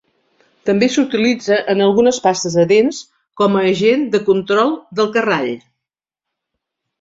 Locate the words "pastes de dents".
2.23-3.01